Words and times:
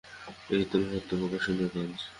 এ 0.49 0.57
তো 0.69 0.77
মহত্ত্ব, 0.81 1.11
প্রশংসনীয় 1.31 1.69
কাজ। 1.73 1.91